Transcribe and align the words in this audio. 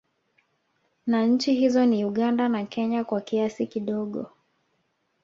Na 1.07 1.25
Nchi 1.25 1.53
hizo 1.53 1.85
ni 1.85 2.05
Uganda 2.05 2.49
na 2.49 2.65
Kenya 2.65 3.03
kwa 3.03 3.21
kiasi 3.21 3.67
kidogo 3.67 4.29